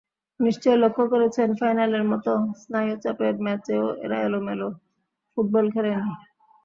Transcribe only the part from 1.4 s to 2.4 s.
ফাইনালের মতো